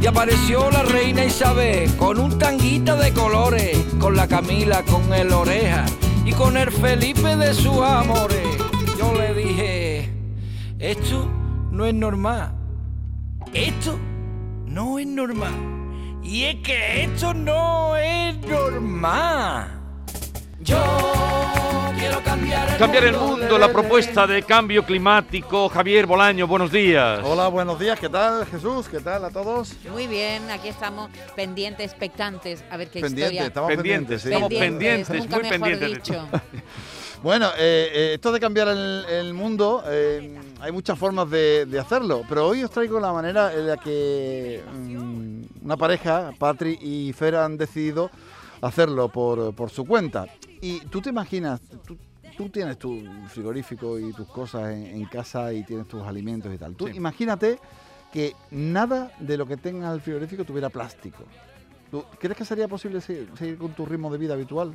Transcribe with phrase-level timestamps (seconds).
[0.00, 5.32] Y apareció la reina Isabel con un tanguita de colores, con la Camila, con el
[5.32, 5.84] oreja
[6.24, 8.46] y con el Felipe de sus amores.
[8.98, 10.10] Yo le dije,
[10.78, 11.28] esto
[11.70, 12.52] no es normal.
[13.52, 13.98] Esto
[14.66, 15.52] no es normal.
[16.22, 19.83] Y es que esto no es normal.
[22.78, 25.68] Cambiar el mundo, la propuesta de cambio climático.
[25.68, 27.20] Javier Bolaño, buenos días.
[27.24, 27.98] Hola, buenos días.
[28.00, 28.88] ¿Qué tal, Jesús?
[28.88, 29.74] ¿Qué tal a todos?
[29.90, 33.46] Muy bien, aquí estamos pendientes, expectantes, a ver qué Pendientes, historia.
[33.46, 34.22] estamos Pendientes, pendientes.
[34.22, 34.28] sí.
[34.32, 36.28] estamos pendientes, nunca muy mejor pendientes dicho.
[37.22, 41.78] Bueno, eh, eh, esto de cambiar el, el mundo, eh, hay muchas formas de, de
[41.80, 47.14] hacerlo, pero hoy os traigo la manera en la que mm, una pareja, Patri y
[47.14, 48.10] Fer, han decidido
[48.60, 50.26] hacerlo por, por su cuenta.
[50.60, 51.96] Y tú te imaginas, tú,
[52.36, 56.58] tú tienes tu frigorífico y tus cosas en, en casa y tienes tus alimentos y
[56.58, 56.74] tal.
[56.74, 56.96] Tú Sí.
[56.96, 57.58] imagínate
[58.12, 61.24] que nada de lo que tengas en el frigorífico tuviera plástico.
[61.90, 64.74] ¿Tú crees que sería posible se- seguir con tu ritmo de vida habitual?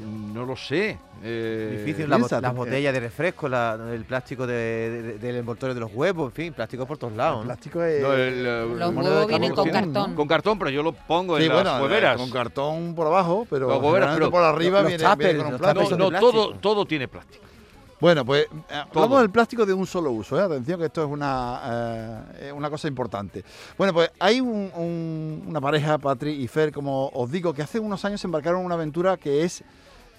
[0.00, 0.98] No lo sé.
[1.24, 4.54] eh, Difícil, la las botellas de refresco, la- el plástico de-
[5.02, 7.40] de- del envoltorio de los huevos, en fin, plástico por todos lados.
[7.40, 8.02] El plástico es...
[8.02, 10.14] no, el, eh, Los huevos vienen con cartón.
[10.14, 12.16] Con cartón, pero yo lo pongo Sí, en las bueno, hueveras.
[12.16, 15.96] con cartón por abajo, pero hueveras, pero por arriba los viene, viene con un plástico.
[15.96, 17.44] No, no, todo, todo tiene plástico.
[18.02, 20.42] Bueno, pues eh, hablamos del plástico de un solo uso, ¿eh?
[20.42, 23.44] atención que esto es una, eh, una cosa importante.
[23.78, 27.78] Bueno, pues hay un- un- una pareja, Patri y Fer, como os digo, que hace
[27.78, 29.62] unos años embarcaron en una aventura que es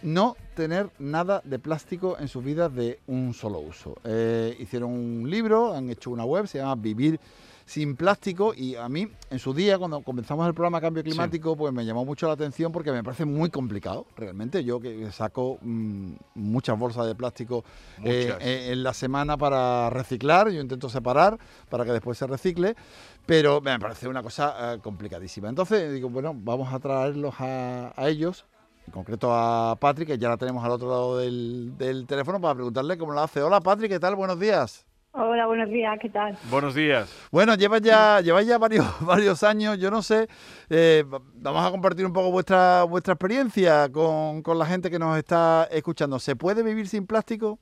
[0.01, 3.97] no tener nada de plástico en sus vidas de un solo uso.
[4.05, 7.19] Eh, hicieron un libro, han hecho una web, se llama Vivir
[7.65, 11.73] sin plástico y a mí en su día cuando comenzamos el programa Cambio Climático pues
[11.73, 16.13] me llamó mucho la atención porque me parece muy complicado realmente yo que saco mm,
[16.35, 17.63] muchas bolsas de plástico
[18.03, 21.37] eh, eh, en la semana para reciclar yo intento separar
[21.69, 22.75] para que después se recicle
[23.25, 28.09] pero me parece una cosa eh, complicadísima entonces digo bueno vamos a traerlos a, a
[28.09, 28.45] ellos
[28.85, 32.53] en concreto a Patrick, que ya la tenemos al otro lado del, del teléfono, para
[32.55, 33.41] preguntarle cómo lo hace.
[33.41, 34.15] Hola Patrick, ¿qué tal?
[34.15, 34.85] Buenos días.
[35.15, 36.35] Hola, buenos días, ¿qué tal?
[36.49, 37.27] Buenos días.
[37.31, 40.27] Bueno, llevas ya, lleváis ya varios, varios años, yo no sé,
[40.71, 44.97] eh, va- vamos a compartir un poco vuestra, vuestra experiencia con, con la gente que
[44.97, 46.17] nos está escuchando.
[46.17, 47.59] ¿Se puede vivir sin plástico?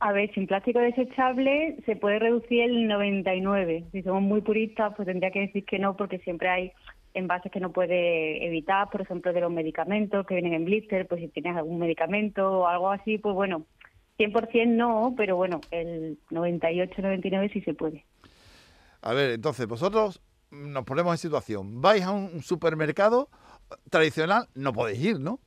[0.00, 3.84] A ver, sin plástico desechable se puede reducir el 99.
[3.90, 6.72] Si somos muy puristas, pues tendría que decir que no, porque siempre hay
[7.14, 11.22] envases que no puede evitar, por ejemplo, de los medicamentos que vienen en blister, pues
[11.22, 13.64] si tienes algún medicamento o algo así, pues bueno,
[14.18, 18.04] 100% no, pero bueno, el 98-99 sí se puede.
[19.02, 20.20] A ver, entonces, vosotros
[20.50, 21.80] nos ponemos en situación.
[21.80, 23.28] Vais a un supermercado
[23.90, 25.38] tradicional, no podéis ir, ¿no?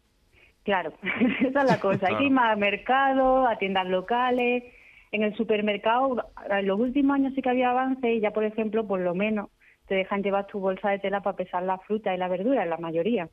[0.63, 0.93] Claro,
[1.41, 2.07] esa es la cosa.
[2.07, 4.63] Hay que ir más a mercado, a tiendas locales.
[5.11, 8.87] En el supermercado, en los últimos años sí que había avance y ya, por ejemplo,
[8.87, 9.49] por lo menos
[9.87, 12.69] te dejan llevar tu bolsa de tela para pesar la fruta y la verdura, en
[12.69, 13.27] la mayoría.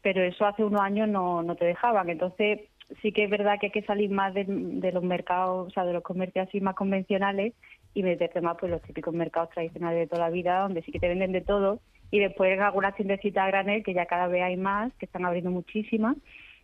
[0.00, 2.10] Pero eso hace unos años no, no te dejaban.
[2.10, 2.58] Entonces,
[3.00, 4.44] sí que es verdad que hay que salir más de,
[4.92, 7.54] los mercados, o sea, de los comercios así más convencionales
[7.94, 11.00] y meterte más pues los típicos mercados tradicionales de toda la vida, donde sí que
[11.00, 11.80] te venden de todo.
[12.10, 15.50] Y después algunas tiendecitas a granel, que ya cada vez hay más, que están abriendo
[15.50, 16.16] muchísimas,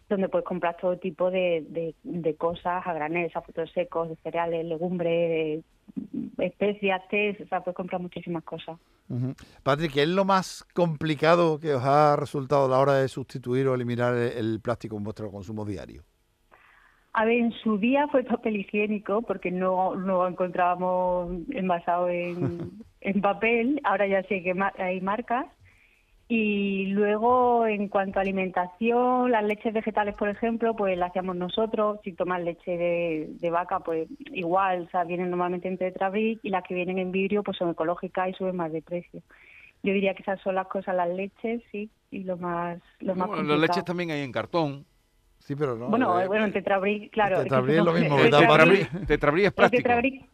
[0.08, 4.16] donde puedes comprar todo tipo de, de, de cosas a granel, o frutos secos, de
[4.16, 5.64] cereales, legumbres,
[6.38, 8.78] especias, o sea, puedes comprar muchísimas cosas.
[9.62, 13.66] Patrick, ¿qué es lo más complicado que os ha resultado a la hora de sustituir
[13.66, 16.02] o eliminar el, plástico en vuestro consumo diario?
[17.14, 22.70] A ver, en su día fue papel higiénico, porque no, no lo encontrábamos envasado en,
[23.00, 25.46] en papel, ahora ya sé que hay marcas.
[26.30, 32.00] Y luego, en cuanto a alimentación, las leches vegetales, por ejemplo, pues las hacíamos nosotros.
[32.04, 36.50] Si tomas leche de, de vaca, pues igual, o sea, vienen normalmente en tetrabric y
[36.50, 39.22] las que vienen en vidrio, pues son ecológicas y suben más de precio.
[39.82, 43.28] Yo diría que esas son las cosas, las leches, sí, y lo más, lo más
[43.28, 44.84] Bueno, las leches también hay en cartón.
[45.38, 45.86] Sí, pero no.
[45.88, 47.36] Bueno, eh, bueno, en tetrabric, claro.
[47.36, 49.06] es que Tetrabric es no- lo mismo, el ¿verdad, tetrabric-?
[49.06, 50.24] Tetrabric, tetrabric es tetrabric,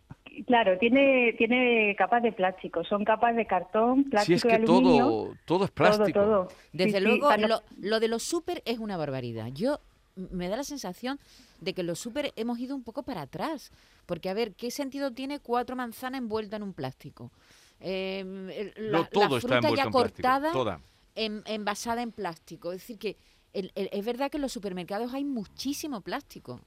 [0.47, 2.85] claro, tiene, tiene capas de plástico.
[2.85, 5.05] Son capas de cartón, Si plástico es que y aluminio.
[5.07, 6.21] todo, todo es plástico.
[6.21, 6.49] todo.
[6.73, 9.49] Desde Sí, luego, no- lo, lo de los súper es una barbaridad.
[9.53, 9.81] Yo
[10.17, 11.19] me da la sensación
[11.61, 13.73] de que los súper hemos ido un poco para atrás.
[14.07, 17.31] Porque, a ver, ¿qué sentido tiene cuatro manzanas envueltas en un plástico?
[17.81, 18.23] Eh,
[18.79, 19.99] No, la, todo la está fruta envuelto ya en plástico.
[19.99, 20.81] cortada, Toda.
[21.15, 22.73] en- envasada en plástico.
[22.73, 23.17] Es decir, que
[23.53, 26.61] el- el- es verdad que en los supermercados hay muchísimo plástico.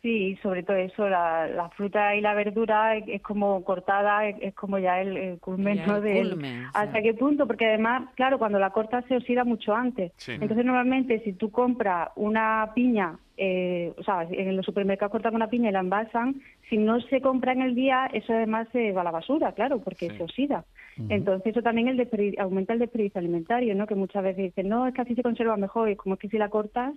[0.00, 4.36] Sí, sobre todo eso, la, la fruta y la verdura es, es como cortada, es,
[4.40, 5.96] es como ya el, el culmen, Ya ¿no?
[5.96, 6.70] el del- culmen, sí.
[6.72, 7.48] ¿Hasta qué punto?
[7.48, 10.12] Porque además, claro, cuando la cortas se oxida mucho antes.
[10.16, 10.32] Sí.
[10.32, 15.48] Entonces, normalmente, si tú compras una piña, eh, o sea, en los supermercados cortan una
[15.48, 19.00] piña y la envasan, si no se compra en el día, eso además se va
[19.00, 20.16] a la basura, claro, porque Sí.
[20.16, 20.64] se oxida.
[21.08, 23.86] Entonces, eso también el desperdi- aumenta el desperdicio alimentario, ¿no?
[23.86, 26.28] Que muchas veces dicen, no, es que así se conserva mejor, y como es que
[26.28, 26.94] si la cortas,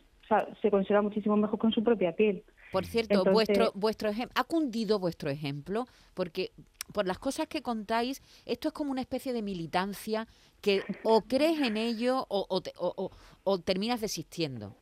[0.62, 2.44] se conserva muchísimo mejor con su propia piel.
[2.72, 6.52] Por cierto, Entonces- vuestro vuestro ejemplo ha cundido vuestro ejemplo porque
[6.94, 10.28] por las cosas que contáis, esto es como una especie de militancia
[10.62, 13.12] que o crees en ello o, o te- o- o-
[13.44, 14.76] o terminas desistiendo.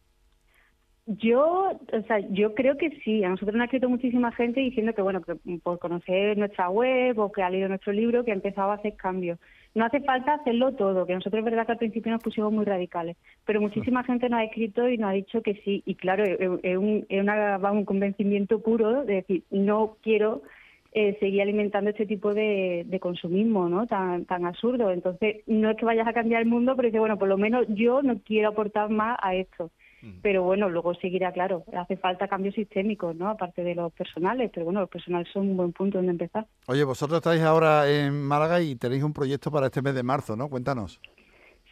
[1.06, 3.24] Yo, o sea, yo creo que sí.
[3.24, 7.18] A nosotros nos ha escrito muchísima gente diciendo que, bueno, que por conocer nuestra web
[7.18, 9.40] o que ha leído nuestro libro, que ha empezado a hacer cambios.
[9.75, 12.66] No hace falta hacerlo todo, que nosotros es verdad que al principio nos pusimos muy
[12.66, 15.83] radicales, pero muchísima gente nos ha escrito y nos ha dicho que sí.
[15.86, 17.24] Y claro, es, un, es
[17.71, 20.42] un convencimiento puro de decir, no quiero
[20.92, 23.86] eh, seguir alimentando este tipo de, de consumismo, ¿no?
[23.86, 24.89] Tan, tan absurdo.
[24.89, 27.68] Entonces, no es que vayas a cambiar el mundo, pero dice, bueno, por lo menos
[27.69, 29.69] yo no quiero aportar más a esto.
[30.22, 33.30] Pero bueno, luego seguirá, claro, hace falta cambios sistémicos, ¿no?
[33.30, 36.46] Aparte de los personales, pero bueno, los personales son un buen punto donde empezar.
[36.68, 40.38] Oye, vosotros estáis ahora en Málaga y tenéis un proyecto para este mes de marzo,
[40.38, 40.50] ¿no?
[40.50, 41.01] Cuéntanos.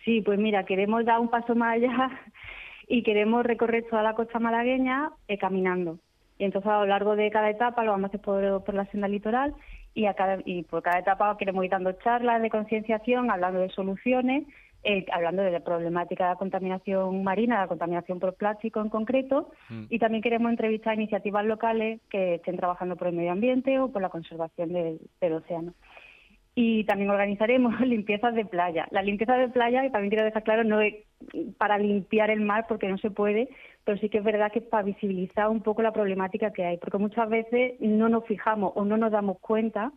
[0.03, 2.09] Sí, pues mira, queremos dar un paso más allá
[2.87, 5.99] y queremos recorrer toda la costa malagueña eh, caminando.
[6.37, 8.85] Y entonces a lo largo de cada etapa lo vamos a hacer por, por la
[8.87, 9.55] senda litoral
[9.93, 13.69] y, a cada, y por cada etapa queremos ir dando charlas de concienciación, hablando de
[13.69, 14.45] soluciones,
[14.89, 18.87] eh, hablando de la problemática de la contaminación marina, de la contaminación por plástico en
[18.87, 19.51] concreto,
[19.89, 23.91] y también queremos entrevistar a iniciativas locales que estén trabajando por el medio ambiente o
[23.91, 25.73] por la conservación del, del océano.
[26.55, 28.87] Y también organizaremos limpiezas de playa.
[28.91, 30.95] La limpieza de playa, que también quiero dejar claro, no es
[31.57, 33.49] para limpiar el mar porque no se puede,
[33.83, 36.77] pero sí que es verdad que es para visibilizar un poco la problemática que hay,
[36.77, 39.91] porque muchas veces no nos fijamos o no nos damos cuenta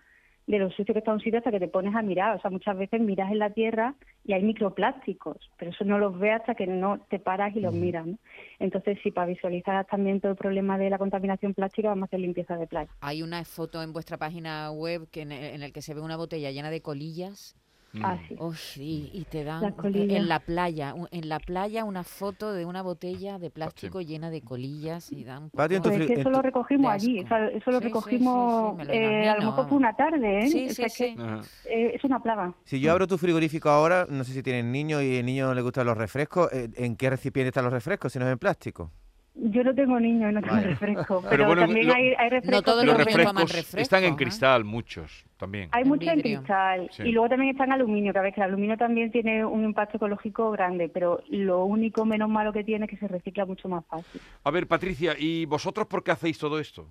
[0.46, 2.37] de lo sucio que está un sitio hasta que te pones a mirar.
[2.37, 3.94] O sea, muchas veces miras en la tierra
[4.25, 7.72] y hay microplásticos, pero eso no los ves hasta que no te paras y los
[7.72, 8.06] miras.
[8.06, 8.19] ¿no?
[8.58, 12.20] Entonces, sí, para visualizar también todo el problema de la contaminación plástica, vamos a hacer
[12.20, 12.90] limpieza de playa.
[13.00, 16.00] Hay una foto en vuestra página web que en, el, en el que se ve
[16.00, 17.56] una botella llena de colillas.
[18.02, 18.37] Ah, sí.
[18.38, 22.82] Uy, y, y te dan en la playa, en la playa una foto de una
[22.82, 27.20] botella de plástico llena de colillas y dan Pues es que eso lo recogimos allí,
[27.20, 29.78] o sea, eso lo Sí, recogimos, sí, sí, me lo eh, a lo mejor fue
[29.78, 30.46] una tarde, ¿eh?
[30.48, 31.14] Sí, O sí, sea, que, sí.
[31.19, 31.40] Ajá.
[31.64, 32.54] eh, es una plaga.
[32.64, 35.62] Si yo abro tu frigorífico ahora, no sé si tienen niños y el niño le
[35.62, 38.92] gustan los refrescos, eh, ¿en qué recipiente están los refrescos si no es en plástico?
[39.35, 42.50] Yo no tengo niños, no tengo refresco, pero, Pero bueno, también lo- hay, hay refrescos.
[42.50, 44.17] No todos que Los refrescos refresco, están en ¿eh?
[44.17, 45.69] cristal, muchos también.
[45.73, 47.05] Hay En mucho en cristal Sí.
[47.05, 49.97] y luego también está en aluminio, que a veces el aluminio también tiene un impacto
[49.99, 53.85] ecológico grande, pero lo único menos malo que tiene es que se recicla mucho más
[53.87, 54.21] fácil.
[54.43, 56.88] A ver, Patricia, ¿y vosotros por qué hacéis todo esto?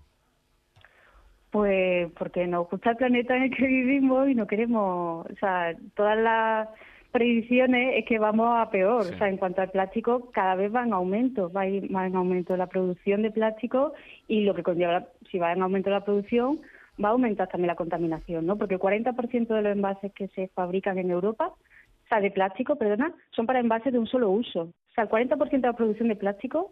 [1.51, 5.75] Pues porque nos gusta el planeta en el que vivimos y no queremos, o sea,
[5.95, 6.69] todas las
[7.11, 9.06] predicciones es que vamos a peor.
[9.06, 9.13] Sí.
[9.13, 12.56] O sea, en cuanto al plástico, cada vez va en aumento, va ir en aumento
[12.57, 13.94] la producción de plástico
[14.27, 16.59] y lo que conlleva, si va en aumento la producción,
[17.04, 18.57] va a aumentar también la contaminación, ¿no?
[18.57, 22.75] Porque el 40% de los envases que se fabrican en Europa, o sea, de plástico,
[22.75, 24.61] perdona, son para envases de un solo uso.
[24.61, 26.71] O sea, el 40% de la producción de plástico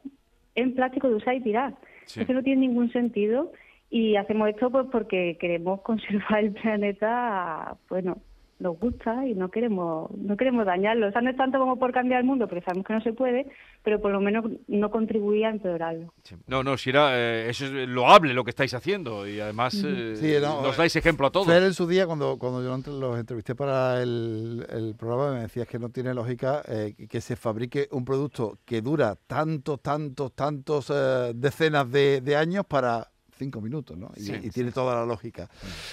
[0.55, 1.75] es plástico de usar y tirar.
[2.05, 2.21] Sí.
[2.21, 3.51] Eso no tiene ningún sentido
[3.89, 8.17] y hacemos esto pues porque queremos conservar el planeta, bueno,
[8.59, 11.07] nos gusta y no queremos no queremos dañarlo.
[11.07, 13.13] O sea, no es tanto como por cambiar el mundo, porque sabemos que no se
[13.13, 13.47] puede,
[13.83, 16.13] pero por lo menos no contribuir a empeorarlo.
[16.23, 16.35] Sí.
[16.47, 20.15] No, no, si era, eh, eso es loable lo que estáis haciendo y además eh,
[20.15, 21.47] Sí, no, nos dais ejemplo a todos.
[21.47, 25.67] Fer en su día, cuando, cuando yo los entrevisté para el, el programa, me decías
[25.67, 30.89] que no tiene lógica eh, que se fabrique un producto que dura tantos, tantos, tantos
[30.89, 34.11] eh, decenas de, de años para cinco minutos, ¿no?
[34.15, 34.33] Y, Sí.
[34.43, 35.49] y tiene toda la lógica.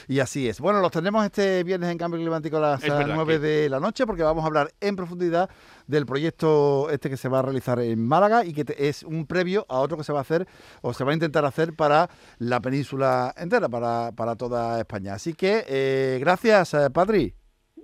[0.09, 0.61] Y así es.
[0.61, 3.69] Bueno, los tenemos este viernes en Cambio Climático a las Es verdad 9 que- de
[3.69, 5.49] la noche porque vamos a hablar en profundidad
[5.87, 9.27] del proyecto este que se va a realizar en Málaga y que te- es un
[9.27, 10.47] previo a otro que se va a hacer
[10.83, 12.09] o se va a intentar hacer para
[12.39, 15.15] la península entera, para, para toda España.
[15.15, 17.35] Así que eh, gracias, eh, Patri.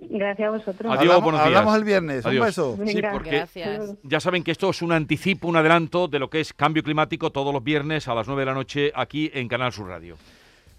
[0.09, 0.91] Gracias a vosotros.
[0.91, 1.47] Adiós, hablamos, buenos días.
[1.47, 2.25] hablamos el viernes.
[2.25, 2.41] Adiós.
[2.41, 2.77] Un beso.
[2.87, 3.91] Sí, porque Gracias.
[4.03, 7.31] ya saben que esto es un anticipo, un adelanto de lo que es cambio climático
[7.31, 10.17] todos los viernes a las 9 de la noche aquí en Canal Sur Radio.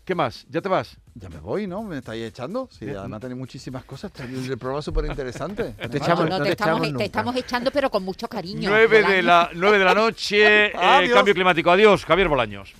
[0.05, 0.45] ¿Qué más?
[0.51, 0.97] ¿Ya te vas?
[1.15, 1.85] Ya me voy, ¿no?
[1.85, 2.69] ¿Me estáis echando?
[2.73, 4.11] Sí, además tenéis muchísimas cosas.
[4.19, 5.63] El, el programa es súper interesante.
[5.89, 7.05] te echamos- no, no te, te estamos, echamos te nunca.
[7.05, 8.69] estamos echando, pero con mucho cariño.
[8.69, 11.71] 9 de la, 9 de la noche, eh, cambio climático.
[11.71, 12.75] Adiós, Javier Bolaños.